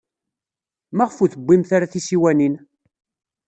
[0.95, 2.55] Maɣef ur tewwimt ara tisiwanin?